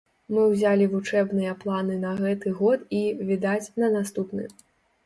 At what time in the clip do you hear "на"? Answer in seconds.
2.07-2.15, 3.85-3.93